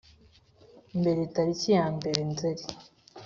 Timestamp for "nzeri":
2.31-2.63